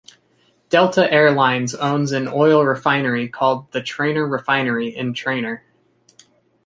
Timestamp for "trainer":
3.83-4.27, 5.13-5.63